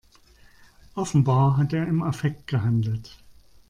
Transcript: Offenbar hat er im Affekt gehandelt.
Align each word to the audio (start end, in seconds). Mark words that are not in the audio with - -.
Offenbar 0.95 1.57
hat 1.57 1.73
er 1.73 1.85
im 1.87 2.01
Affekt 2.01 2.47
gehandelt. 2.47 3.19